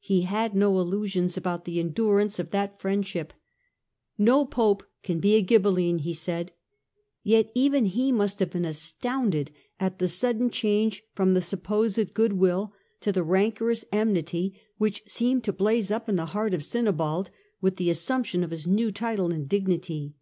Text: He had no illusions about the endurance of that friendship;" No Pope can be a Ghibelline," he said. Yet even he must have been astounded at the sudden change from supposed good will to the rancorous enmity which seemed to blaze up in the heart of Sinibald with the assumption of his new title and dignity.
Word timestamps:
He 0.00 0.24
had 0.24 0.54
no 0.54 0.78
illusions 0.78 1.38
about 1.38 1.64
the 1.64 1.80
endurance 1.80 2.38
of 2.38 2.50
that 2.50 2.78
friendship;" 2.78 3.32
No 4.18 4.44
Pope 4.44 4.82
can 5.02 5.20
be 5.20 5.36
a 5.36 5.40
Ghibelline," 5.42 6.00
he 6.00 6.12
said. 6.12 6.52
Yet 7.22 7.50
even 7.54 7.86
he 7.86 8.12
must 8.12 8.40
have 8.40 8.50
been 8.50 8.66
astounded 8.66 9.52
at 9.80 9.98
the 9.98 10.06
sudden 10.06 10.50
change 10.50 11.02
from 11.14 11.34
supposed 11.40 12.12
good 12.12 12.34
will 12.34 12.74
to 13.00 13.10
the 13.10 13.22
rancorous 13.24 13.86
enmity 13.90 14.60
which 14.76 15.02
seemed 15.06 15.44
to 15.44 15.52
blaze 15.54 15.90
up 15.90 16.10
in 16.10 16.16
the 16.16 16.26
heart 16.36 16.52
of 16.52 16.60
Sinibald 16.62 17.30
with 17.62 17.76
the 17.76 17.88
assumption 17.88 18.44
of 18.44 18.50
his 18.50 18.66
new 18.66 18.92
title 18.92 19.32
and 19.32 19.48
dignity. 19.48 20.14